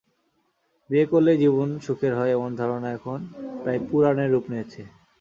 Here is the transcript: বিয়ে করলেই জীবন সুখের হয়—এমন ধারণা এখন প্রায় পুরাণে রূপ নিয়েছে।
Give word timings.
বিয়ে 0.89 1.05
করলেই 1.11 1.41
জীবন 1.43 1.69
সুখের 1.85 2.13
হয়—এমন 2.17 2.51
ধারণা 2.59 2.89
এখন 2.97 3.19
প্রায় 3.61 3.79
পুরাণে 3.87 4.25
রূপ 4.27 4.45
নিয়েছে। 4.51 4.81